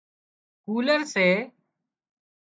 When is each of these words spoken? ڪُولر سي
ڪُولر 0.65 0.99
سي 1.13 1.27